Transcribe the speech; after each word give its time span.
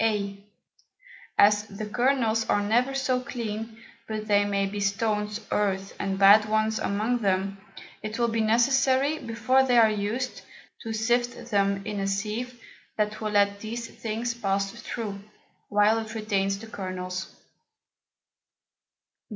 [a] 0.00 0.42
As 1.38 1.68
the 1.68 1.86
Kernels 1.86 2.48
are 2.50 2.60
never 2.62 2.96
so 2.96 3.20
clean, 3.20 3.78
but 4.08 4.26
there 4.26 4.44
may 4.44 4.66
be 4.66 4.80
Stones, 4.80 5.40
Earth, 5.52 5.94
and 6.00 6.18
bad 6.18 6.46
ones 6.46 6.80
among 6.80 7.18
them; 7.18 7.56
it 8.02 8.18
will 8.18 8.26
be 8.26 8.40
necessary, 8.40 9.20
before 9.20 9.62
they 9.62 9.78
are 9.78 9.88
used, 9.88 10.42
to 10.82 10.92
sift 10.92 11.48
them 11.52 11.86
in 11.86 12.00
a 12.00 12.08
Sieve 12.08 12.60
that 12.96 13.20
will 13.20 13.30
let 13.30 13.60
these 13.60 13.86
things 13.86 14.34
pass 14.34 14.72
through, 14.72 15.20
while 15.68 16.00
it 16.00 16.12
retains 16.12 16.58
the 16.58 16.66
Kernels. 16.66 17.32